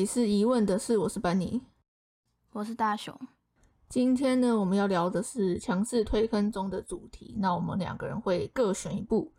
[0.00, 1.60] 里是疑问的是，我是班尼，
[2.52, 3.14] 我是大雄。
[3.86, 7.34] 今天呢，我们要聊的是强势推坑中的主题。
[7.38, 9.30] 那我们两个人会各选一部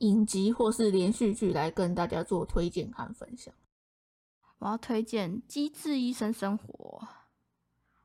[0.00, 3.54] 影集或是连续剧来跟大家做推荐和分享。
[4.58, 7.00] 我要推荐《机智医生生活》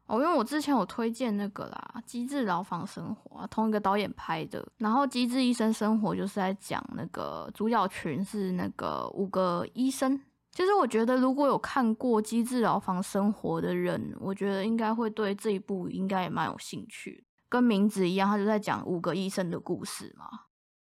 [0.05, 4.65] 哦，因为我之前有推荐那个啦，《机智牢房生活》，同一个导演拍的。
[4.77, 10.17] 然后《机智医生生活》就是在讲那个主角群是那个五个医生。
[10.57, 17.23] 其实我觉得，如果有看过《机智牢房生活》的人，我觉得应该会对这一部应该也蛮有兴趣。
[17.47, 20.27] 跟名字一样，他就在讲五个医生的故事嘛。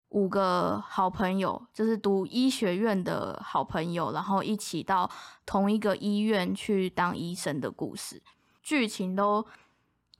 [0.09, 5.09] 五个好朋友，就是读医学院的好朋友，然后一起到
[5.43, 8.21] 同一个医院去当医生的故事。
[8.61, 9.43] 剧情都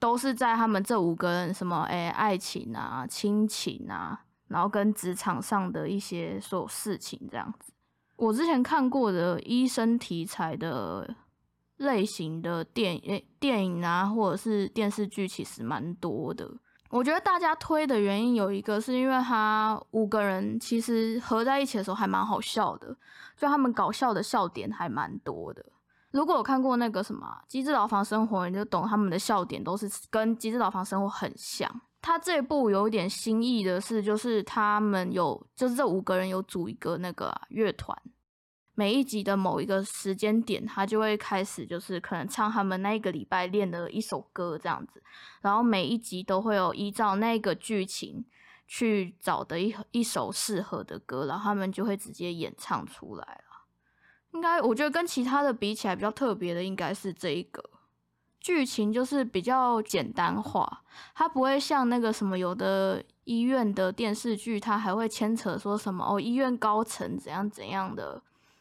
[0.00, 7.72] 都是在他们这五个人什么哎，爱情啊、亲情啊，然后跟职场上的一些所有事情这样子。
[8.16, 11.14] 我之前看过的医生题材的
[11.78, 16.48] 类型的电影、电影啊，或者是电视剧，其实蛮多的。
[16.90, 22.96] 我觉得大家推的原因有一个，是因为他五个人其实合在一起的时候还蛮好笑的，
[23.36, 25.64] 就他们搞笑的笑点还蛮多的。
[26.12, 31.68] 如果有看过那个什么《机智牢房生活》，你就懂他们的笑点都是跟《机智牢房生活》很像。
[32.04, 37.98] 他这部有一点新意的是，就是他们有，就是这五个人有组一个那个乐团，
[38.74, 45.02] 每一集的某一个时间点，他就会开始，就是可能唱他们那一个礼拜练的一首歌这样子，
[45.40, 48.22] 然后每一集都会有依照那个剧情
[48.66, 53.64] 去找的一一首适合的歌，然后他们就会直接演唱出来了。
[54.32, 57.70] 应该我觉得跟其他的比起来，比较特别的应该是这一个。
[58.44, 60.82] 剧情就是比较简单化，
[61.14, 68.20] 它不会像那个什么有的医院的电视剧，它还会牵扯说什么哦，医院高层怎样怎样的，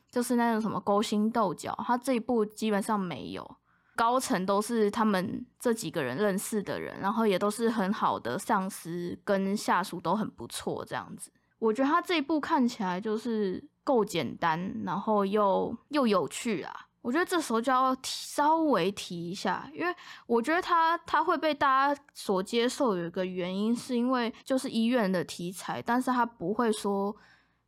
[0.09, 1.78] 就是那种什么勾心斗角。
[1.86, 3.57] 它这一部基本上没有，
[3.94, 11.30] 高层都是他们这几个人认识的人，然后也都是很好的上司跟下属都很不错这样子。
[11.59, 16.88] 我觉得他这一部看起来就是够简单，然后又又有趣啊。
[17.03, 19.94] 我觉得这时候就要稍微提一下，因为
[20.25, 27.13] 我觉得他他会被大家所接受，有一个原因是因为就是医院的题材，但是他不会说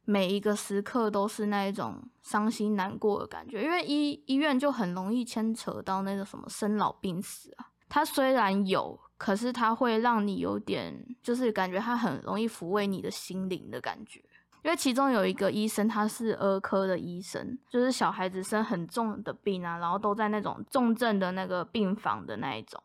[0.05, 7.67] 每一个时刻都是那一种伤心难过的感觉，因为医医院就很容易牵扯到那个什么生老病死啊。
[7.89, 14.23] 他虽然有，可是他会让你有点就是感觉他很容易抚慰你的心灵的感觉。
[14.65, 22.81] 因为其中有一个医生，他是儿科的医生，就是小孩子生很重的病啊，然后都在那种重症的那个病房的那一种，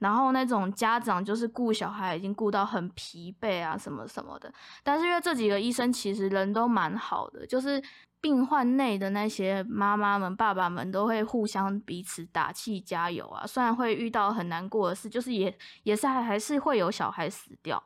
[0.00, 4.52] 然后那种家长就是顾小孩已经顾到很疲惫啊，什么什么的。
[4.82, 7.80] 但是因为这几个医生其实人都蛮好的，就是
[8.20, 13.46] 病患内的那些妈妈们、爸爸们都会互相彼此打气加油啊。
[13.46, 17.80] 虽然会遇到很难过的事，就是也也是还还是会有小孩死掉。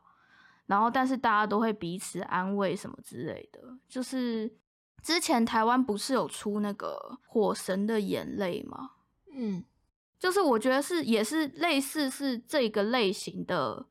[0.66, 3.60] 然后，但是大家都会彼此安慰什么之类的。
[3.88, 4.50] 就是
[5.02, 8.90] 之前台湾不是有出那个《火神的眼泪》吗？
[9.32, 9.64] 嗯，
[10.18, 13.86] 就是我觉得是也是类似是这个类型的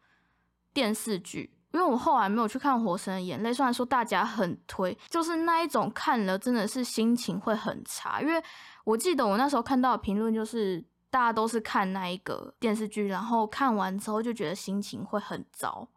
[0.73, 1.57] 电视剧。
[1.72, 8.22] 因为我后来没有去看《火神的眼泪》，虽然说大家很推，就是那一种看了真的是心情会很差。
[8.22, 8.39] 因为
[8.83, 15.88] 我记得我那时候看到的评论就是大家都是看那一个电视剧，然后看完之后就觉得心情会很糟。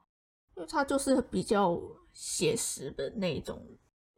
[0.57, 1.81] 因为它就是比较
[2.13, 3.63] 写实的那种，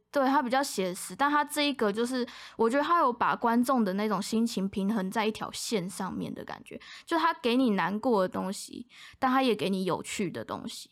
[0.09, 2.25] 对，它比较写实，但它这一个就是，
[2.57, 8.87] 我觉得它有把观众的那种心情平衡在一条线上面的感觉，就它给你难过的东西，
[9.19, 10.89] 但它也给你有趣的东西，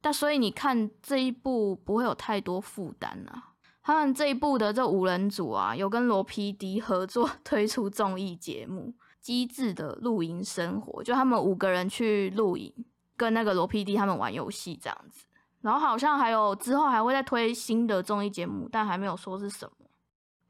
[0.00, 3.50] 但所以你看这一部不会有太多负担啊。
[3.82, 12.72] 他们这一部的这五人组啊，有跟罗 PD 合作 推出综艺节目《机智的露营生活》，就他们五个人去露营。
[13.16, 15.26] 跟那个罗 PD 他们玩游戏这样子，
[15.60, 19.86] 然后好像还有之后还会再推新的综艺节目，但还没有说是什么，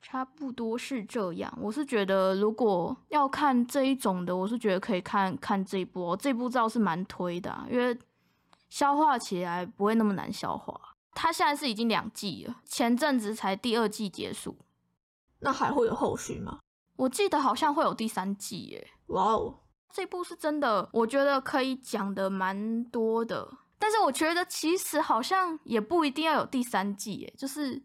[0.03, 1.57] 差不多是这样。
[1.61, 7.99] 我是觉得如果要看这一种的，我是觉得可以看看这一部，这部照是蛮推的，因为
[8.69, 10.79] 消化起来不会那么难消化。
[11.13, 14.57] 它现在是已经两季了，前阵子才第二季结束，
[15.39, 16.59] 那还会有后续吗？
[16.97, 18.89] 我记得好像会有第三季耶。
[19.07, 19.61] 哇哦！
[19.95, 23.49] 这部是真的，我觉得可以讲的蛮多的，
[23.79, 27.81] 但是我觉得其实好像也不一定要有第三季，诶，就是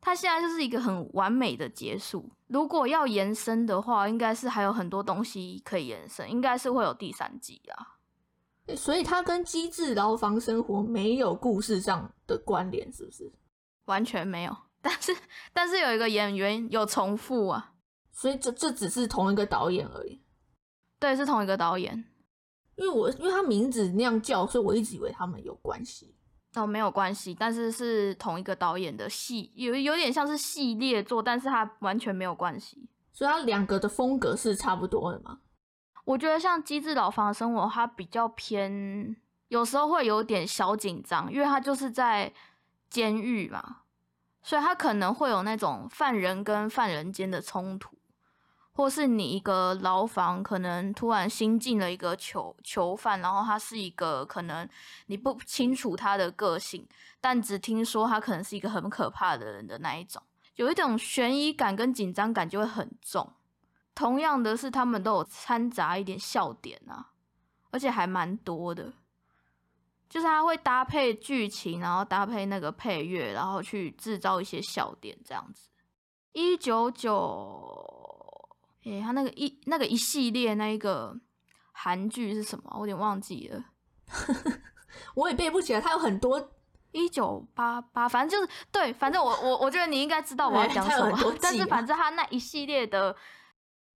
[0.00, 2.30] 它现在就是一个很完美的结束。
[2.46, 7.98] 如果要延伸的话，应该是还有很多东西可以延伸，应该是会有第三季啊。
[8.76, 13.32] 所以它跟机智牢房生活没有故事上的关联，是不是？
[13.86, 15.16] 完全没有，但是
[15.52, 17.72] 但是有一个演员有重复啊。
[18.12, 20.20] 所以这这只是同一个导演而已。
[20.98, 22.04] 对，是同一个导演。
[22.76, 26.14] 因为我因为他名字那样叫，所以我一直以为他们有关系。
[26.54, 32.88] 哦，没有关系，但是是同一个导演的戏，有有点像是系列作，但是它完全没有关系。
[33.12, 35.40] 所以它两个的风格是差不多的嘛？
[36.04, 39.14] 我觉得像《机智牢房生活》，它比较偏，
[39.48, 42.32] 有时候会有点小紧张，因为它就是在
[42.88, 43.82] 监狱嘛，
[44.42, 47.97] 所以它可能会有那种犯人跟犯人间的冲突。
[48.78, 54.66] 或是你一个牢房，可能突然新进了一个囚囚犯，然后他是一个可能
[55.06, 56.86] 你不清楚他的个性，
[57.20, 60.22] 但只听说他可能是一个很可怕的人的那一种，
[60.54, 63.28] 有一种悬疑感跟紧张感就会很重。
[63.96, 67.10] 同样的是，他们都有掺杂一点笑点啊，
[67.72, 68.92] 而且还蛮多的，
[70.08, 75.68] 就是他会搭配剧情，然后搭配那个配乐，然后去制造一些笑点这样子。
[76.32, 77.96] 一九九。
[78.90, 81.16] 诶，他那个一那个一系列那一个
[81.72, 82.64] 韩剧是什么？
[82.74, 83.64] 我有点忘记了，
[85.14, 85.80] 我也背不起来。
[85.80, 86.52] 他有很多
[86.92, 91.16] 一九八八，反正就是对，反正我我我觉得你应该知道我要讲什么。
[91.40, 93.14] 但是反正他那一系列的，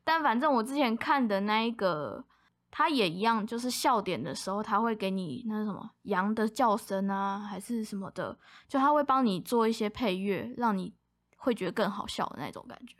[0.04, 2.24] 但反正我之前看的那一个，
[2.70, 8.38] 他也一样，就是笑点的时候，他会给你那什么羊的叫声啊，还是什么的，
[8.68, 10.94] 就他会帮你做一些配乐，让你
[11.38, 12.96] 会觉得更好笑的那种感觉。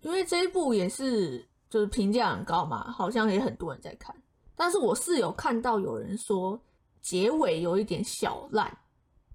[0.00, 4.14] 因为这一部也是就是评价很高嘛，好像也很多人在看。
[4.54, 6.60] 但是我是有看到有人说
[7.00, 8.78] 结尾有一点小烂，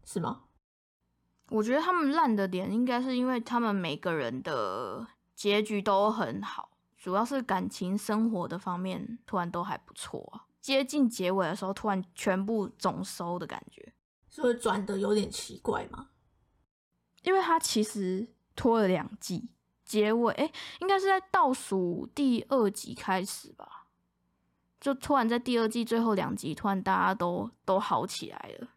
[0.06, 0.44] 是吗？
[1.50, 5.06] 我觉得他们烂的点应该是因为他们每个人的
[5.36, 10.48] 结局都很好，主要是感情生活的方面突然都还不错。
[10.62, 13.94] 接近结尾的时候，突然全部总收的感觉，
[14.30, 16.10] 是会转的有点奇怪吗？
[17.24, 19.50] 因为他其实拖了两季。
[19.94, 23.86] 结尾哎，应该是在倒数第二集开始吧，
[24.81, 28.69] 就突然在第二季最后两集，突然大家都都好起来了。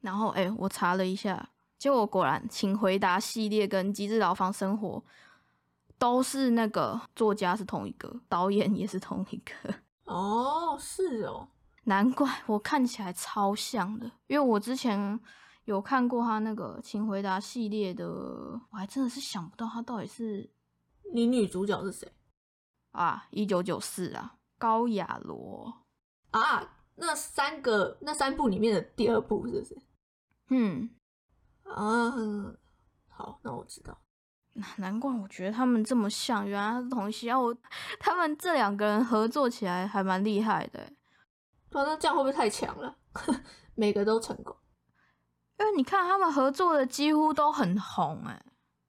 [0.00, 4.98] 然后哎，我查了一下，结果果然《请回答》系列跟《机智牢房生活》
[5.96, 9.72] 都是那个作家是同一个，导演也是同一个。
[10.12, 11.46] 哦，是哦，
[11.84, 15.20] 难怪我看起来超像的，因为我之前。
[15.70, 20.50] 有看过他那个《请回答》系列的，我还真的是想不到他到底是
[21.14, 22.12] 你女主角是谁
[22.90, 23.26] 啊？
[23.30, 25.72] 一九九四啊，高雅罗
[26.32, 29.78] 啊，那三个那三部里面的第二部是不是？
[30.48, 30.90] 嗯
[31.62, 32.10] 啊，
[33.08, 33.96] 好，那我知道。
[34.78, 37.38] 难怪我觉得他们这么像，原来是同一啊。
[37.38, 37.56] 我
[38.00, 40.92] 他们这两个人合作起来还蛮厉害的。
[41.70, 42.96] 那这样会不会太强了？
[43.76, 44.56] 每个都成功。
[45.60, 48.42] 因为你看他们合作的几乎都很红哎，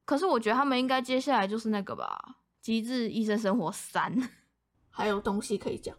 [0.05, 2.17] 可是我觉得他们应该接下来就是那个吧，
[2.61, 4.15] 《极致医生生活三》，
[4.89, 5.95] 还有东西可以讲。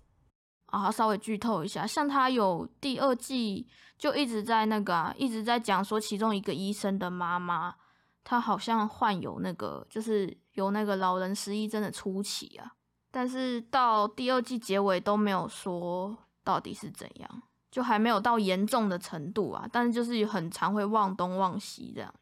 [0.67, 7.75] 啊，稍微剧透一下，像他有第二季就一直在那个一直在讲说其中一个医生的妈妈，
[8.25, 12.73] 她好像患有那个就是有那个老人失忆症的初期啊，
[13.11, 17.43] 但是到第二季结尾都没有说到底是怎样。
[17.73, 22.15] 就还没有到严重的程度啊，但是就是很常会忘东忘西这样。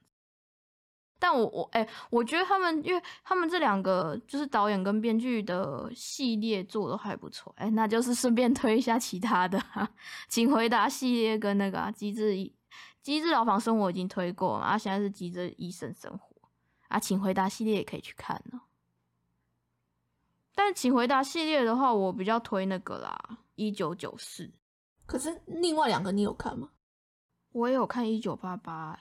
[1.18, 9.60] 但我我哎，我觉得他们，因为他们这两个就是导演跟编剧的系列做的还不错，哎，那就是顺便推一下其他的，
[10.28, 12.34] 请回答系列跟那个《机智
[13.02, 16.36] 机智牢房生活》已经推过了，啊，现在是《机智医生生活》
[16.88, 18.60] 啊，请回答系列也可以去看呢。
[20.54, 24.50] 但请回答系列的话，我比较推那个啦，一九九四。
[25.10, 26.70] 可是另外两个你有看吗？
[27.50, 28.96] 我也有看一九八八，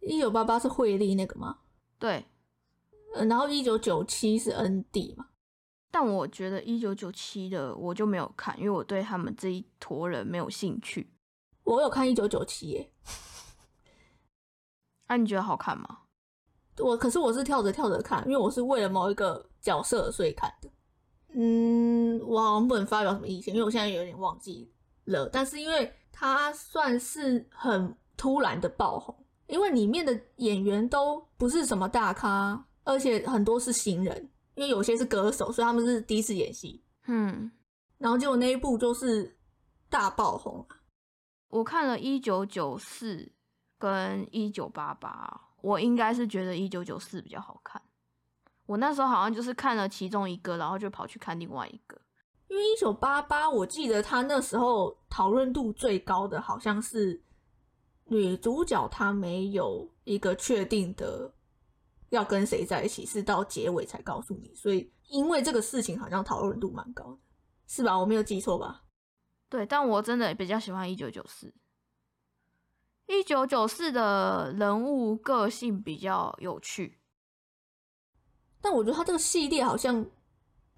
[0.00, 1.58] 一九八八是惠利那个吗？
[1.98, 2.24] 对，
[3.14, 5.26] 呃，然后一九九七是 N D 嘛。
[5.90, 11.12] 但我觉得一九九七的我就没有看，因为我对他们这一坨人没有兴趣。
[11.64, 12.90] 我有看一九九七耶，
[15.08, 15.98] 啊你觉得好看吗？
[16.78, 20.70] 我可是我是跳着跳着看，因为我是为了某一个角色所以看的。
[21.34, 24.72] 嗯，我好像不能发表什么意见，因为我现在有点忘记。
[25.04, 36.84] 了，但是因为它算是很突然的爆红，因为里面的演员都不是什么大咖，而且很多是新人，因为有些是歌手，所以他们是第一次演戏。
[37.06, 37.50] 嗯，
[37.98, 39.36] 然后结果那一部就是
[39.88, 40.66] 大爆红。
[41.48, 43.32] 我看了一九九四
[43.78, 47.82] 跟一九八八，我应该是觉得一九九四比较好看。
[48.66, 52.00] 我那时候好像就是看了其中一个，然后就跑去看另外一个。
[52.52, 57.18] 因为一九八八，我记得他那时候讨论度最高的好像是
[58.04, 61.32] 女主角，她没有一个确定的
[62.10, 64.54] 要跟谁在一起，是到结尾才告诉你。
[64.54, 67.18] 所以因为这个事情好像讨论度蛮高的，
[67.66, 67.98] 是吧？
[67.98, 68.82] 我没有记错吧？
[69.48, 71.54] 对，但我真的比较喜欢一九九四。
[73.06, 76.98] 一九九四的人物个性比较有趣，
[78.60, 80.04] 但我觉得他这个系列好像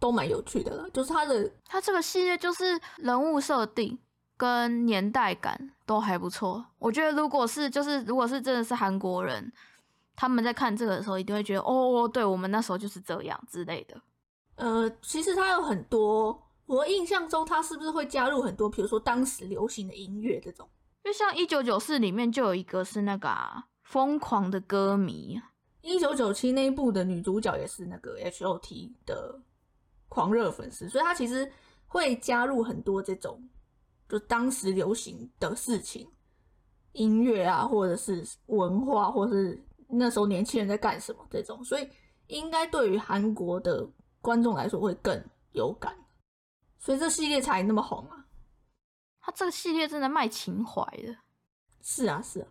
[0.05, 3.99] 都蛮有趣的了，就是他的他这个系列就是人物设定
[4.37, 6.63] 跟年代感都还不错。
[6.79, 9.51] 我觉得如果是就是如果是真的是韩国人，
[10.15, 13.99] 他们在看这个的时候，一定会觉得哦，对我们那时候就是这样之类的。
[14.57, 20.69] 呃，其实它有很多，我印象中它是不是会加入很多，比如说当时流行的音乐这种。
[21.03, 23.31] 就像一九九四里面就有一个是那个
[23.85, 25.41] 疯狂的歌迷，
[25.81, 29.41] 一九九七那一部的女主角也是那个 H O T 的
[30.15, 31.51] 狂热粉丝，所以他其实
[31.89, 33.43] 会加入很多这种
[34.09, 36.09] 就当时流行的事情，
[36.93, 41.91] 音乐啊，或者是文化，或是那时候年轻人在干什么这种，所以
[42.29, 43.85] 应该对于韩国的
[44.21, 45.93] 观众来说会更有感，
[46.79, 48.25] 所以这系列才那么红啊。
[49.21, 51.17] 他这个系列真的卖情怀的，
[51.83, 52.47] 是啊是啊，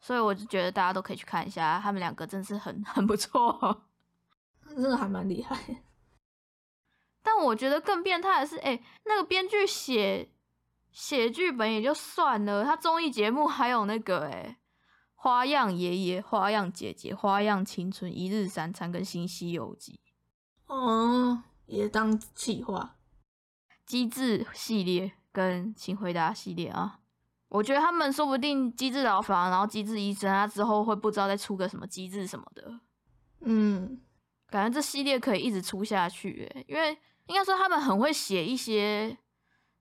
[0.00, 3.84] 所以我就觉得大家都可以去看一下，他们两个真是很很不错，
[4.70, 5.82] 真的还蛮厉害。
[7.26, 10.30] 但我觉得更变态的是，哎，那个编剧写
[10.92, 14.58] 写剧本也就算了，他综艺节目还有那个，哎，
[15.16, 19.98] 花样爷爷、花样姐姐、花样青春、一日三餐跟新西游记，
[20.66, 22.96] 哦，也当企划，
[23.84, 25.14] 机智系列。
[25.36, 27.00] 跟请回答系列啊，
[27.48, 32.80] 我觉得他们说不定机智牢房，然后机智医生他，之后会不知道再出个什么机智什么的。
[33.40, 34.00] 嗯，
[34.48, 39.16] 感觉这系列可以一直出下去，诶，因为应该说他们很会写一些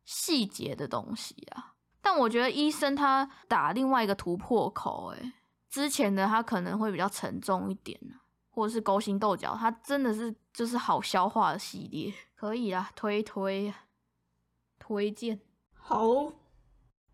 [0.03, 1.73] 细节的东西啊。
[2.01, 5.33] 但我觉得医生他打另外一个突破口，诶，
[5.69, 7.99] 之前的他可能会比较沉重一点
[8.49, 13.73] 或者是勾心斗角，他真的是就是好消化的系列，可以啦，推推。
[14.77, 15.39] 推荐
[15.73, 16.05] 好，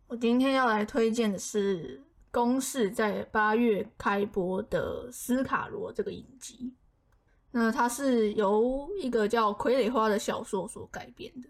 [0.07, 6.75] 我今天要来推荐的是公视在八月开播的《斯卡罗》这个影集。
[7.51, 11.49] 那它是由一个叫《傀儡花》的小说所改编的。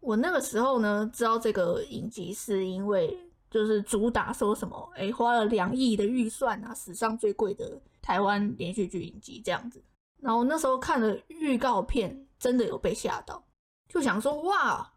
[0.00, 3.16] 我那个时候呢，知道这个影集是因为
[3.50, 9.82] 就是主打说什么，哎，花了两亿的预算啊，史上最贵的台湾连续剧影集这样子。
[10.18, 13.44] 然后那时候看了预告片，真的有被吓到，
[13.88, 14.90] 就想说哇。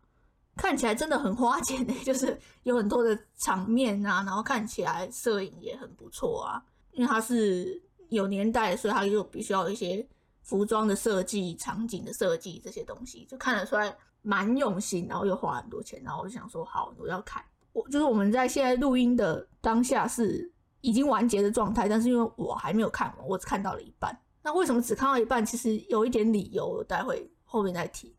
[0.55, 6.63] 看起来真的很花钱呢， 就是有很多的场面啊，然后看起来摄影也很不错啊。
[6.91, 10.05] 因为它是有年代，所以它就必须要一些
[10.41, 16.01] 服装的设计、场景的设计这些东西，就看得出来蛮用心，然后又花很多钱。
[16.03, 17.43] 然后我就想说，好，我要看。
[17.72, 24.15] 我就是我们在现在录音的当下是已经完结的状态，但是因为我还没有看完，我只看到了一半。
[24.43, 25.45] 那为什么只看到一半？
[25.45, 28.15] 其实有一点理由，待会后面再提。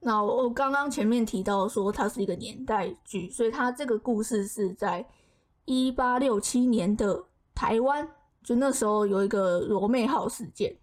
[0.00, 5.04] 那我刚刚前面提到说它是一个年代剧，所以它这个故事是在
[5.64, 8.08] 一八六七年的台湾，
[8.48, 10.74] 就那时候有一个罗妹号事件，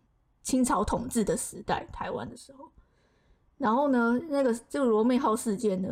[0.43, 2.69] 清朝统治的时代，台湾的时候。
[3.57, 5.89] 然后呢，那个这个罗妹号事件呢，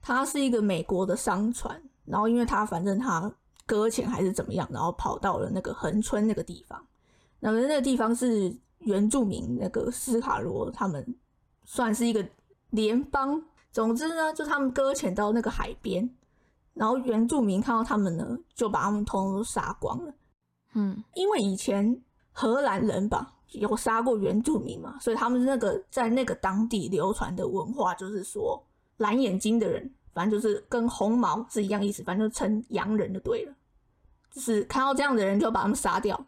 [0.00, 3.30] 它是一个美国的商船，然后因为它反正它
[3.66, 6.82] 搁浅还是怎么样，然后跑到了那个横村那个地方，
[7.38, 11.14] 那么那个地方是原住民那个斯卡罗他们
[11.66, 12.26] 算是一个。
[12.70, 16.08] 联邦，总之呢，就他们搁浅到那个海边，
[16.72, 20.14] 然后原住民看到他们呢，就把他们通通都杀光了。
[20.74, 22.00] 嗯，因为以前
[22.32, 28.62] 荷兰人吧有杀过原住民嘛，所以他们那个在那个当地流传的文化就是说，
[28.98, 33.54] 蓝眼睛的人，反正就是跟红毛是一样意思，反正就称洋人就对了。
[34.32, 36.24] 就是看到这样的人就把他们杀掉。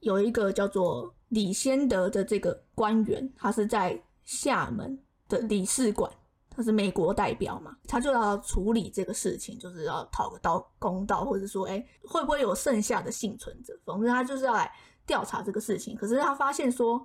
[0.00, 4.98] 有一个叫做李先德的这个官员，他是在厦门。
[5.26, 6.12] 的理事馆，
[6.56, 13.76] 他是美国代表嘛，他就要处理这个事情，就是要讨个道公道，或者说，哎，会不会有剩下的幸存者？
[13.84, 14.72] 总之，他就是要来
[15.04, 15.96] 调查这个事情。
[15.96, 17.04] 可是他发现说，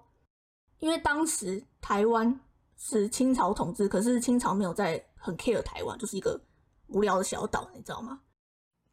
[0.77, 2.39] 因为当时台湾
[2.77, 6.39] 是清朝统治，可是清朝没有在很 care 台湾，就是一个
[6.89, 8.21] 无聊的小岛，你知道吗？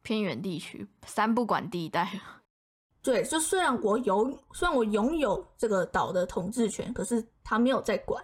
[0.01, 2.19] 偏远地区，三不管地带。
[3.03, 8.23] 对，就虽然我有，虽然我拥有这个岛的统治权，可是他没有在管。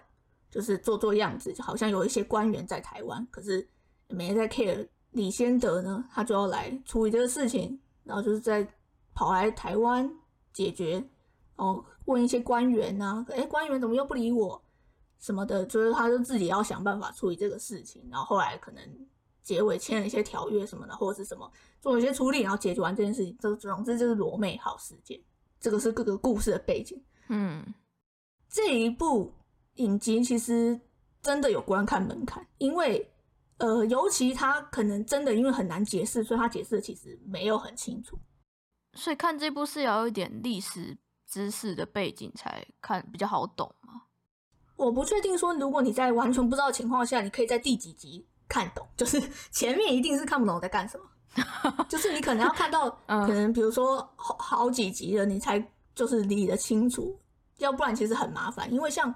[0.53, 3.67] 就是做做样子，就好像有一些官员在台湾，可是
[4.07, 4.87] 没在 care。
[5.09, 8.67] 李先德呢，他就要来处理这个事情，然后就是在
[9.15, 10.07] 跑来台湾
[10.51, 10.93] 解决，
[11.55, 14.63] 然后问一些官员呐，哎，官员怎么又不理我
[15.19, 18.07] 什么的，就是他就自己要想办法处理这个事情。
[18.11, 18.83] 然后后来可能
[19.41, 23.35] 结尾签了一些条约什么的，或者是什么做一些处理，然后解决完这件事情。
[23.39, 25.19] 这总之就是罗美号事件。
[25.59, 26.99] 这个是各个故事的背景。
[27.27, 27.63] 嗯，
[28.49, 29.31] 这一部
[29.75, 30.79] 影集其实
[31.21, 33.11] 真的有观看门槛，因为
[33.57, 38.17] 呃，尤其他可能真的因为很难解释，所以他解释的其实没有很清楚。
[38.93, 44.01] 所以看这部是要有一点历史知识的背景才看比较好懂嘛。
[44.75, 51.05] 我不确定说，如果你在完全不知道的情况下，你可以在第几集看懂，就是 前面一定是看不懂我在干什么。
[51.89, 55.63] 就是你可能要看到， 嗯可能比如说好好几集了，你才
[55.95, 57.17] 就是理得清楚，
[57.57, 58.71] 要不然其实很麻烦。
[58.71, 59.13] 因为像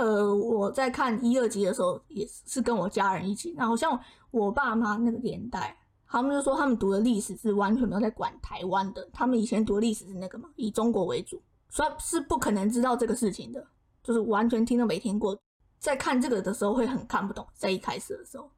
[0.00, 3.98] 呃我在看一二集的时候，也是跟我家人一起，然后像
[4.30, 5.76] 我爸妈那个年代，
[6.06, 13.66] 他们就说他们读的历史是完全没有在管台湾的，他们以前读历史是那个嘛，以中国为主，所以是不可能知道这个事情的，
[14.02, 15.38] 就是完全听都没听过。
[15.78, 18.50] 在看这个的时候会很看不懂，在一开始的时候。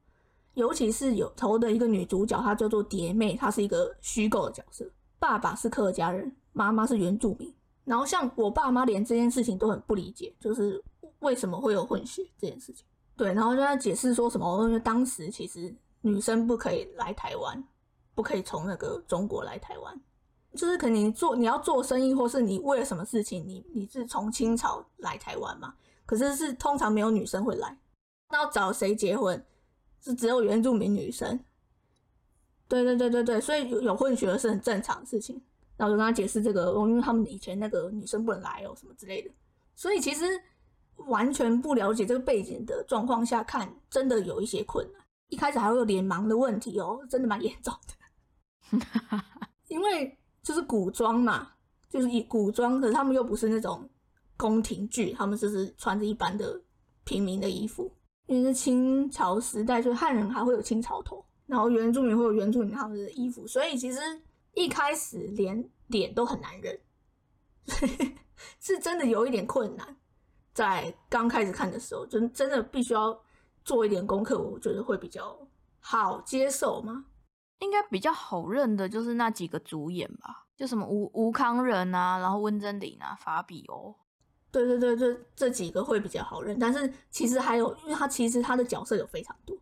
[0.55, 4.85] 尤其是有头的一个女主角，她叫做蝶妹，她是一个虚构的角色。
[5.17, 7.51] 爸爸是客家人，妈妈是原住民。
[7.85, 10.79] 然后像我爸妈连这件事情都很不理解，就是
[11.23, 12.85] 为什么会有混血这件事情。
[13.17, 17.63] 对，然后就在解释说什么，因为当时其实女生不可以来台湾，
[18.13, 19.99] 不可以从那个中国来台湾，
[20.53, 25.73] 就是可能你做你要做生意，或是你为了什么事情，你你是从清朝来台湾嘛？
[26.05, 27.77] 可是是通常没有女生会来，
[28.29, 29.43] 那要找谁结婚？
[29.99, 31.39] 是只有原住民女生。
[32.67, 35.41] 对对对对对，所以有有混血是很正常的事情。
[35.75, 39.31] 然后就跟他解释这个，因为他们以前那个女生不能来哦，什么之类的。
[39.75, 40.25] 所以其实
[40.97, 45.01] 完全不了解这个背景的状况下看，真的有一些困难。
[45.27, 49.23] 一开始还会有脸盲的问题哦，真的蛮严重的。
[49.67, 51.51] 因为就是古装嘛，
[51.89, 53.89] 就是以古装，可是他们又不是那种
[54.37, 56.61] 宫廷剧，他们就是穿着一般的
[57.03, 57.91] 平民的衣服。
[58.25, 63.99] 因为是清朝时代，所以汉人还会有清朝头，然后原住民会有原住民他们的衣服，所以其实
[64.53, 66.79] 一开始连脸都很难认，
[68.61, 69.97] 是真的有一点困难。
[70.53, 73.19] 在刚开始看的时候，就真的必须要
[73.65, 75.37] 做一点功课，我觉得会比较
[75.79, 77.05] 好接受吗？
[77.59, 83.95] 应该比较好认的就是那几个主演吧，就什么吴吴康仁啊，然后温真菱啊，法比欧。
[84.51, 89.57] 对对对，这这几个会比较好认，但是其实还有，因为他其实他的角色有非常多，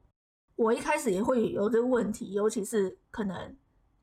[0.55, 3.55] 我一开始也会有这个问题，尤其是可能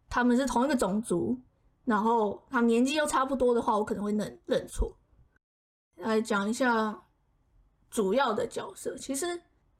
[0.09, 1.39] 他们是同一个种族，
[1.85, 4.97] 然后他们年纪又差不多的话，我可能会认认错。
[5.99, 7.01] 来讲一下
[7.91, 9.27] 主要的角色，其实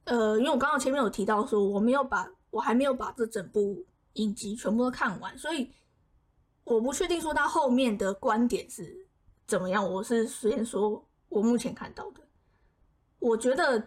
[0.05, 5.69] 呃，因为我刚刚前面有提到说，我没有把我还没有把这整部影集全部都看完，所以
[6.63, 9.05] 我不确定说他后面的观点是。
[9.47, 9.83] 怎么样？
[9.91, 12.21] 我是先说，我目前看到的，
[13.17, 13.83] 我觉得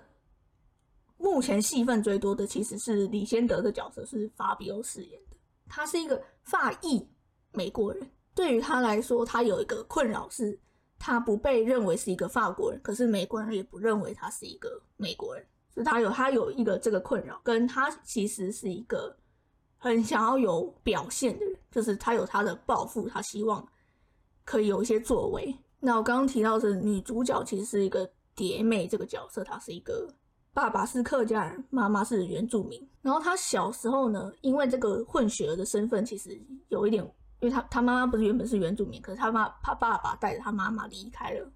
[1.17, 5.37] 目前戏份最多的其实是李先德的角色是法比欧饰演的，
[5.69, 7.09] 他是一个法裔
[7.53, 8.11] 美国人。
[8.35, 10.59] 对于他来说，他有一个困扰是，
[11.05, 19.17] 他不被认为是一个法国人，可是美国人也不认为他是一个美国人，所以他有他有一个这个困扰，跟他其实是一个
[19.79, 23.67] 很想要有表现的人，就是他有他的抱负，他希望。
[24.45, 25.57] 可以有一些作为。
[25.79, 30.13] 那我刚刚提到的女主角其实是一个蝶妹这个角色，她是一个
[30.53, 32.85] 爸爸是客家人，妈妈是原住民。
[33.03, 36.37] 然后她小时候呢，因为这个混血儿的身份，其实
[36.71, 37.09] 有一点，
[37.43, 41.53] 因为他他妈妈不是原本是原住民，可是他妈他爸爸带着他妈妈离开了，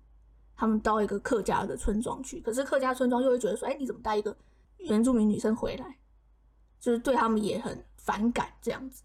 [0.55, 2.41] 他们到一个客家的村庄去。
[2.41, 4.37] 可是客家村庄又会觉得说，哎，你怎么带一个
[4.79, 5.97] 原住民女生回来？
[6.79, 9.03] 就是对他们也很反感，这样子，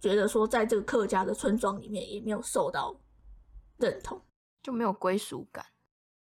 [0.00, 2.94] 觉得说在这个客家的村庄里面也没有受到。
[3.76, 4.22] 认同
[4.62, 5.64] 就没有归属感。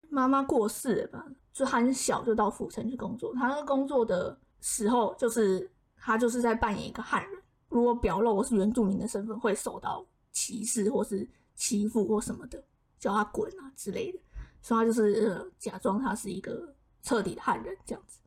[0.09, 1.27] 妈妈过世了吧？
[1.53, 3.35] 就很小就到府城去工作。
[3.35, 7.40] 他工作的时候，就是他就是在扮演一个汉人。
[7.71, 12.63] 如果表露我是原住民的身份，会受到歧视或是欺负或什么的，
[12.99, 14.19] 叫他滚啊之类的。
[14.61, 18.19] 所以他就是假装他是一个彻底的汉人这样子。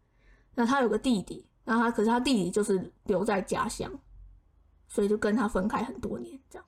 [0.55, 3.91] 那他有个弟弟，那他可是他弟弟就是留在家乡，
[4.87, 6.65] 所以就跟他分开很多年这样。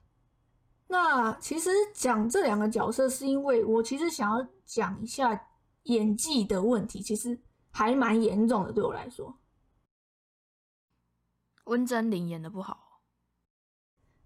[0.87, 5.47] 那其实讲这两个角色，是因为我其实想要讲一下
[5.83, 7.39] 演技的问题，其实
[7.71, 9.35] 还蛮严重的，对我来说。
[11.65, 13.01] 温真菱演的不好，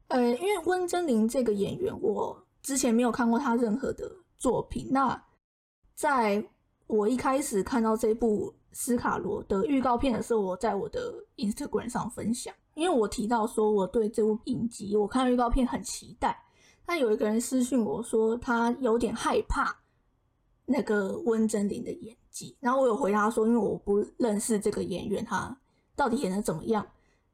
[0.08, 4.88] 呃，因为温真菱这个演员，我之前没有看过他任何的作品。
[4.91, 5.21] 那
[5.95, 6.43] 在
[6.88, 16.38] 我一开始看到这部斯卡罗的预告片的时候，我在我的 Instagram 上分享，因为我提到说我对这部影集，我看预告片很期待。
[16.86, 19.73] 那有一个人私讯我说，他有点害怕
[20.65, 22.58] 那个温真菱的演技。
[22.60, 25.56] 然后我有回答说，因为我不认识这个演员，他
[25.95, 26.86] 到底演的怎么样？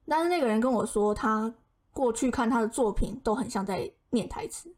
[0.08, 1.54] 但是那个人跟我说，他
[1.92, 4.76] 过去看他的作品都很像在念台词。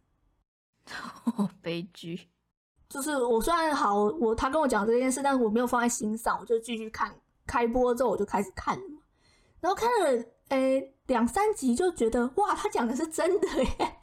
[1.61, 2.29] 悲剧。
[2.89, 7.13] 就是我虽然好，我他跟我讲这件事，但是我没有放在心上，我就继续看。
[7.45, 9.01] 开播之后我就开始看了嘛，
[9.61, 13.97] 然后看了诶两三集就觉得哇，他讲的是真的耶。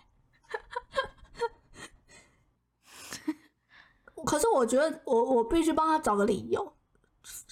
[4.25, 6.75] 可是我觉得我我必须帮他找个理由。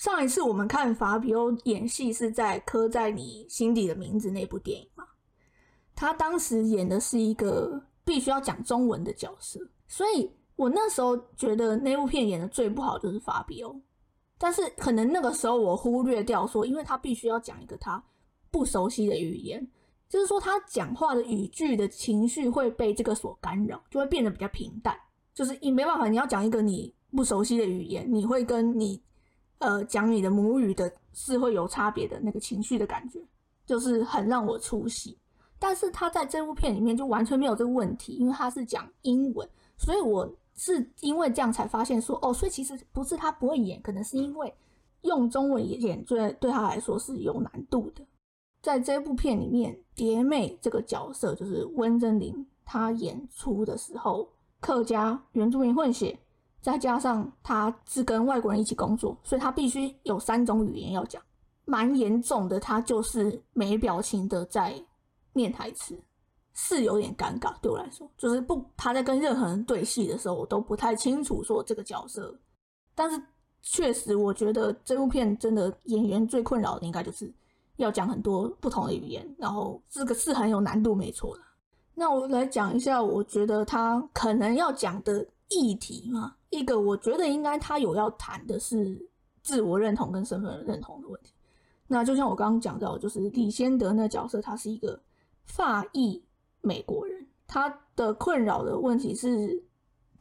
[0.03, 5.05] 上一次我们看法比欧演戏是在《刻在你心底的名字》那部电影嘛，
[5.95, 13.81] 他当时演的是一个必须要讲中文的角色，所以我那时候觉得那部片演的最不好就是法比欧。
[14.39, 18.03] 但是可能那个时候我忽略掉说，因为他必须要讲一个他
[18.51, 19.65] 不熟悉的语言，
[20.09, 24.99] 就是说他讲话的语句的情绪会被这个所干扰，就会变得比较平淡。
[25.33, 29.01] 就是你没办法，你要讲一个你不熟悉的语言，你会跟你
[29.63, 33.19] 呃讲你的母语的是会有差别的那个情绪的感觉，
[33.65, 35.19] 就是很让我出戏。
[35.59, 39.49] 但是他在这部片里面就完全没有这个问题，因为他是讲英文，
[39.79, 40.31] 所以我。
[40.55, 44.55] 是因为这样才发现说哦，所以其实不是他不会演，可能是因为
[45.01, 48.05] 用中文演最对他来说是有难度的。
[48.61, 54.29] 在这部片里面，蝶妹这个角色就是温真菱，她演出的时候，
[54.61, 56.17] 客家原住民混血，
[56.63, 61.21] 再加上他是跟外国人一起工作，所以他必须有三种语言要讲，
[61.67, 62.59] 蛮严重的。
[62.59, 64.83] 他就是没表情的在
[65.35, 66.01] 念台词。
[66.55, 72.39] 是有点尴尬，对我来说，就是不他在跟任何人对戏的时候，我都不太清楚说这个角色。
[72.95, 73.19] 但是
[73.63, 77.33] 确实，我觉得这部片真的演员最困扰的应该就是
[77.77, 81.43] 要讲很多不同的语言，然后这个是很有难度，没错的。
[81.95, 88.97] 那我来讲一下，我觉得他可能要讲的议题嘛，一个我觉得应该他有要谈的是
[89.43, 91.35] 自我认同跟身份认同的问题。
[91.89, 95.03] 那就像我刚刚讲到，就是李先德那角色，他是一个
[95.45, 96.23] 发裔。
[96.65, 99.65] 美国人他的困扰的问题是，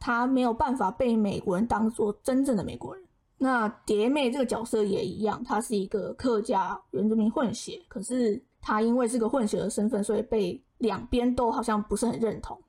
[0.00, 3.04] 他没有办法被美国人当做真正的美国人。
[3.38, 12.60] 那蝶妹这个角色也一样，她是一个客家原住民混血，可是她因为是个混血的身份，所以被两边都好像不是很认同。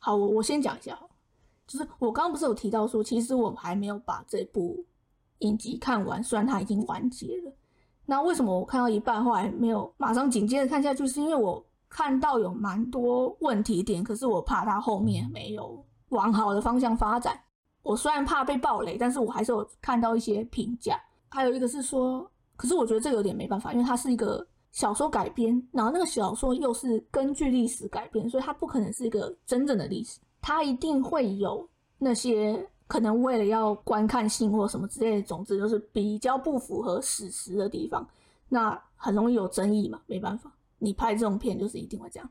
[0.00, 0.98] 好，我我先讲一下，
[1.72, 4.84] 就是我刚刚不是有提到说，其实我还没有把这部
[5.38, 7.52] 影集看完，虽然它已经完结了。
[8.04, 11.06] 那为什么我看到一半后来没有马上紧接着看下去？
[11.06, 11.64] 是因为我。
[11.94, 17.38] 看到有蛮多问题点，可是我怕它后面没有往好的方向发展。
[17.82, 20.98] 我虽然怕被暴雷，但是我还是有看到一些评价。
[21.28, 38.06] 还有一个是说，可是我觉得这个有点没办法，因为它是一个小说改编，然后那个小说又是根据历史改编，所以它不可能是一个真正的历史，他一定会有那些可能为了要观看性或什么之类的，总之就是比较不符合史实的地方，
[38.48, 40.52] 那很容易有争议嘛，没办法。
[40.78, 42.28] 你拍这种片就是一定会这样。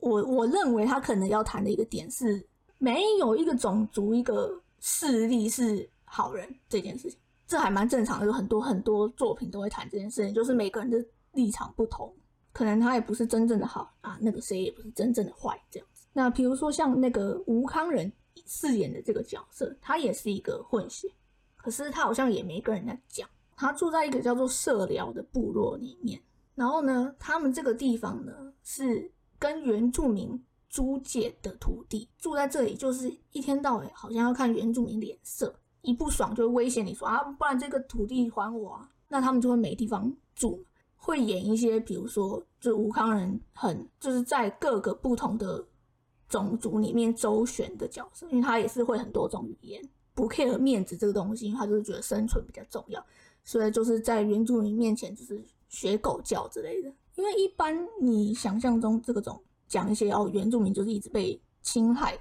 [0.00, 2.44] 我我认为他可能要谈的一个点是，
[2.76, 8.26] 没有一个种族、一个势力是好人这件事情，这还蛮正常的。
[8.26, 12.12] 有很多很多作品都会谈这件事情，就是每个人的立场不同，
[12.52, 15.88] 可能他也不是真正的好啊，那个谁也不是真正的坏这样。
[16.14, 18.10] 那比如说像那个吴康仁
[18.46, 21.12] 饰演的这个角色，他也是一个混血，
[21.56, 26.18] 可是他好像也没跟人家讲，他住在一个叫做社寮的部落里面。
[26.54, 40.64] 然后呢，他们这个地方呢是跟原住民租借的土地，住在这里就是一天到晚好像要看原住民脸色，一不爽就会威胁你说啊，不然这个土地还我啊，那他们就会没地方住，
[40.96, 45.64] 会演一些比如说就吴康人很就是在各个不同的
[46.34, 49.80] 种族里面周旋的角色，因为他也是会很多种语言，
[50.14, 53.04] 不 care 面子这个东西，他就是觉得生存比较重要，
[53.44, 55.40] 所以就是在原住民面前就是。
[55.70, 62.16] 学狗叫之类的，因为一般你想象中这个种讲一些哦，原住民就是一直被侵害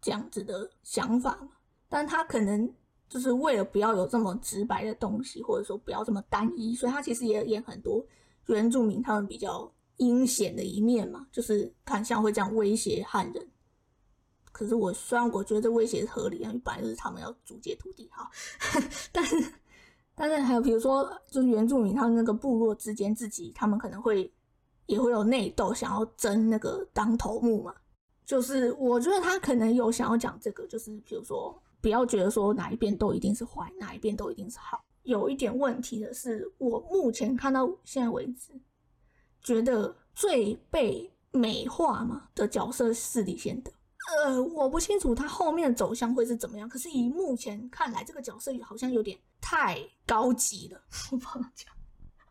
[0.00, 1.50] 这样子的想法嘛，
[1.86, 2.72] 但他可能
[3.06, 8.02] 就是为了不要有这么直白的东西，或者说不要这么单一，所以他其实也演很多
[8.46, 13.46] 原住民他们比较阴险的一面嘛，就是看像会这样威胁汉人。
[14.54, 18.30] 可是我虽然我觉得这威胁是合理啊，因为本来就是他们要租借土地哈，
[19.12, 19.44] 但是。
[20.16, 24.32] 但是还有，比如说，就是原住民他们那个部落之间自己，他们可能会
[24.86, 27.74] 也会有内斗，想要争那个当头目嘛。
[28.24, 34.84] 就是我觉得他可能有想要讲这个，就是比如说，不要觉得说哪一边都一定是坏，哪一边都一定是好。
[35.02, 38.52] 有一点问题的是，我目前看到现在为止，
[39.40, 43.72] 觉得最被美化嘛的角色是李先德。
[44.06, 46.68] 呃，我不清楚他后面走向会是怎么样。
[46.68, 51.72] 可是以目前看来，这个角色好像有点太高级了， 我不能讲，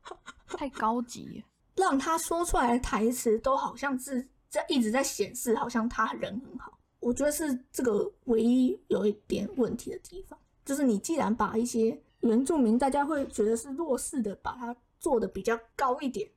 [0.48, 1.44] 太高级，
[1.76, 6.78] 让他说出来的台词都好像是在一直在显示，好像他人很好。
[7.00, 16.30] 我觉得是这个唯一有一点问题的地方，就是你既然把一些原住民大家会觉得是弱势的，把它做的比较高一点，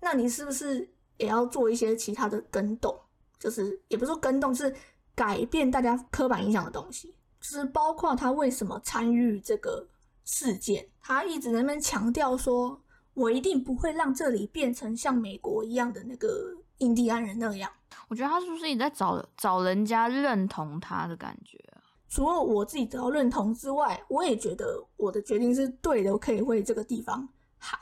[0.00, 2.96] 那你是不是也要做一些其他的更动？
[3.38, 4.74] 就是也不是说跟动，是
[5.14, 9.86] 改变大家刻板印象的东西，就是包括他为什么参与这个
[10.24, 12.80] 事件，他一直在那边强调说，
[13.14, 17.70] 我一定不会让这里变成像美国一样的那个印第安人那样。
[18.08, 21.80] 我觉得他是不是也在找找人家认同他的感觉啊？
[22.08, 27.78] 除了我自己得到认同之外，我也觉得我的决定是对的，我可以为这个地方好。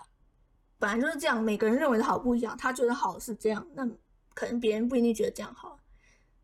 [0.79, 2.57] 本来就是这样，每个人认为的好不一样。
[2.57, 3.88] 他觉得好是这样，那
[4.35, 5.79] 可能别人不一定觉得这样好。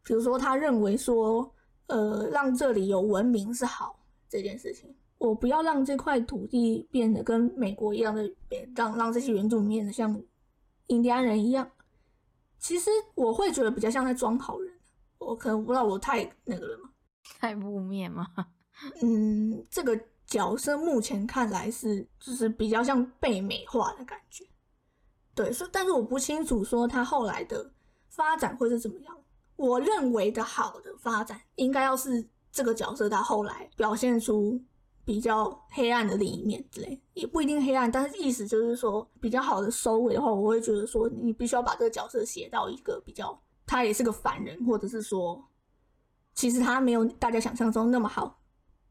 [0.02, 1.54] 比如说，他认为说，
[1.86, 3.98] 呃，让这里有文明是好
[4.28, 8.30] 这件事情，我不要让这块土地变得跟美国一样的，
[8.74, 10.22] 让让这些原住民变得像
[10.86, 11.70] 印第安人一样。
[12.58, 14.72] 其实我会觉得比较像在装好人，
[15.18, 16.90] 我可能不知道我太那个了吗？
[17.38, 18.26] 太负面吗？
[19.02, 24.44] 嗯，这个角色目前看来是就是比较像被美化的感觉，
[25.34, 27.70] 对，所以但是我不清楚说他后来的
[28.08, 29.16] 发展会是怎么样。
[29.56, 34.60] 我认为的好的发展，应该要是这个角色他后来表现出
[35.04, 45.42] 比较黑暗的另一面之类，也不一定黑暗，但是意思就是说比较好的收尾的话，我会觉得说你必须要把这个角色写到一个比较，他也是个凡人，或者是说
[46.34, 48.38] 其实他没有大家想象中那么好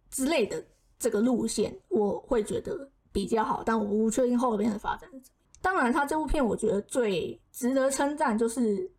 [0.10, 0.62] 之类的
[1.00, 5.40] 这个路线，我会觉得比较好，但我不确定后边的发展是怎么。
[5.62, 8.90] 当然，他这部片我觉得最值得称赞就是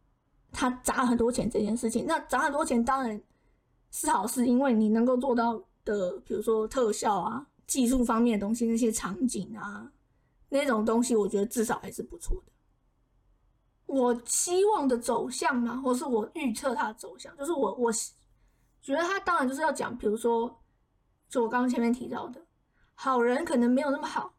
[0.53, 2.05] 他砸很多钱这件事情。
[2.07, 3.21] 那砸很多钱当然
[3.91, 9.91] 是好事，因为你能够做到的，比如说特效啊、技术方面的东西，那些场景啊
[10.49, 12.53] 那种东西，我觉得至少还是不错的。
[13.87, 17.91] 我希望的走向嘛，或是我预测它的走向，就是我我
[18.83, 20.63] 觉得他当然就是要讲，比如说，
[21.29, 22.41] 就我刚刚前面提到的，
[22.95, 24.35] 好人可能没有那么好，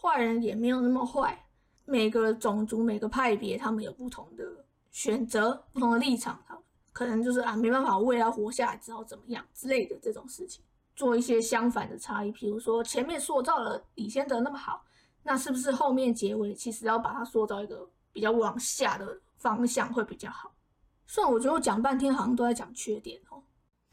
[0.00, 1.46] 坏人也没有那么坏。
[1.84, 4.61] 每个种族、每个派别，他们有不同的
[4.92, 6.56] 选择、不同的立场，他
[6.92, 10.62] 可能就是啊，没办法，为了活下来，只好怎么样之类的这种事情，
[10.94, 12.30] 做一些相反的差异。
[12.30, 14.84] 比如说，前面塑造了李先德那么好，
[15.24, 20.54] 那是不是后面结尾其实要把它塑造一个比较往下的方向会比较好？
[21.06, 23.42] 虽然我觉得我讲半天好像都在讲缺点哦。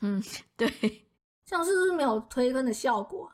[0.02, 0.22] 嗯，
[0.56, 0.70] 对，
[1.46, 3.32] 这样是不是没有推分的效果？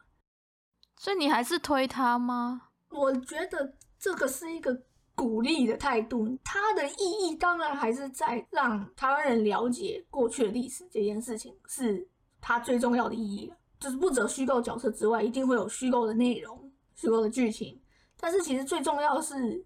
[0.97, 2.69] 所以你还是推他吗？
[2.89, 3.75] 我觉得。
[3.97, 4.83] 这个是一个
[5.15, 12.05] 鼓励的态度，它的意义当然还是在让台湾人了解过去的历史这件事情，是
[12.41, 17.81] 它最重要的意义就是不止虚构角色之外，一定会有虚构的内容、虚构的剧情。
[18.19, 19.65] 但是其实最重要的是，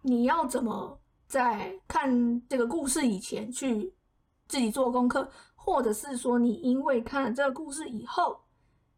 [0.00, 3.92] 你要怎么在看这个故事以前去
[4.48, 8.40] 自己做功课，或者是说你因为看了这个故事以后，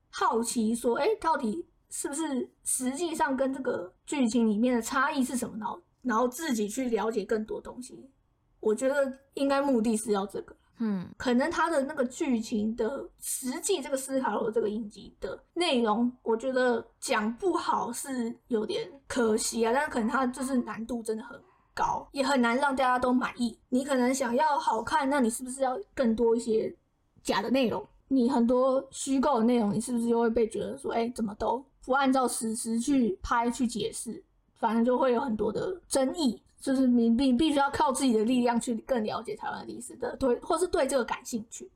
[0.08, 1.66] 好奇说，哎，到底。
[1.96, 5.56] 是不是实际上跟这个剧情里面的差异是什么？
[5.56, 8.10] 然后，然后自己去了解更多东西。
[8.58, 10.56] 我觉得应该目的是要这个。
[10.78, 19.72] 嗯，可能他的那个剧情的实际这个斯卡罗这个影集的内容，我觉得讲不好是有点可惜啊。
[19.72, 21.40] 但是可能他就是难度真的很
[21.72, 23.56] 高，也很难让大家都满意。
[23.68, 26.76] 你可能想要好看，那你是不是要更多一些
[27.22, 27.86] 假的内容？
[28.08, 31.64] 你很多虚构的内容，你是不是就会被觉得说，哎，怎么都？
[31.84, 34.22] 不按照史实去拍去解释，
[34.54, 36.40] 反正就会有很多的争议。
[36.60, 41.70] 就是你你必须要靠自己的力量去更了解台湾历史的，对，或是对这个感兴趣。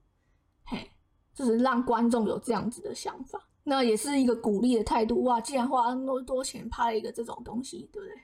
[0.65, 0.91] 嘿，
[1.35, 5.25] 就是让观众有这样子的想法，那也是一个鼓励的态度。
[5.25, 8.17] 哇，既然花那么多钱拍一个这种东西，对不对？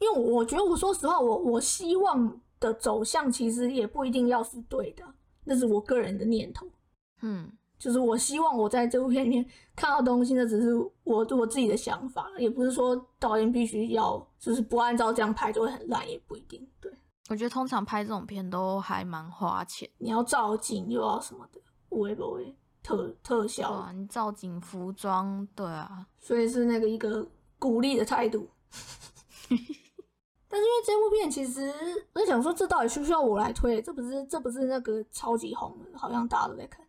[0.00, 5.02] 因为我觉得，我说实话，我我希望的走向其实也不一定要是对的，
[5.44, 6.66] 那是我个人的念头。
[7.22, 7.50] 嗯。
[7.82, 16.64] 就是我希望我在这部片里面看到东西，那只是我我自己的想法，也不是说导演必须要就是不按照这样拍就会很烂，也不一定。
[16.80, 16.92] 对，
[17.28, 23.90] 我觉得通常拍这种片都还蛮花钱，你要造景又要什么的，会不会特特效啊？
[23.92, 27.26] 你造景、服装，对啊，所以是那个一个
[27.58, 28.48] 鼓励的态度。
[29.48, 31.72] 但是因为这部片，其实
[32.12, 33.82] 我在想说，这到底需不需要我来推？
[33.82, 36.81] 这不是这不是那个超级红的，好像大家都在看。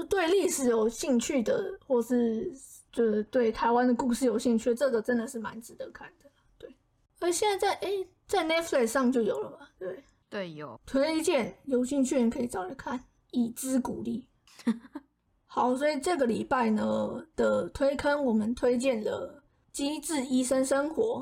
[0.00, 2.50] 就对历史有兴趣的，或是
[2.90, 6.30] 就是对台湾的故事有兴趣，这个真的是蛮值得看的。
[6.56, 6.74] 对，
[7.18, 7.90] 而现在在哎，
[8.26, 9.68] 在 Netflix 上就有了嘛？
[9.78, 12.98] 对，对，有推荐，有兴趣人可以找来看，
[13.32, 14.26] 以资鼓励。
[15.44, 19.42] 好，所以这个礼拜呢的推坑，我们推荐了
[19.76, 21.18] 《机智医生生活》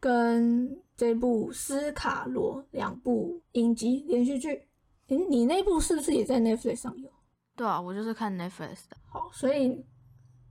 [0.00, 4.66] 跟这部《斯卡罗》两部影集连续剧。
[5.06, 7.10] 你你那部是不是也在 Netflix 上有？
[7.54, 8.96] 对啊，我就是看 Netflix 的。
[9.08, 9.84] 好，所以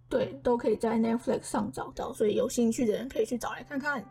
[0.10, 4.04] 对都可以在 Netflix 上找到，所以有兴趣的人可以去找来看看。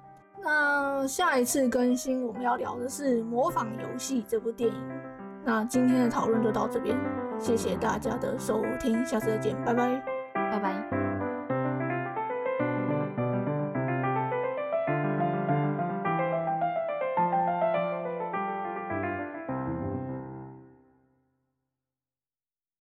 [0.43, 4.83] 那下一次更新我们要聊的是《模仿游戏》这部电影。
[5.45, 6.99] 那今天的讨论就到这边，
[7.39, 10.03] 谢谢大家的收听，下次再见，拜拜。
[10.35, 11.00] 拜拜。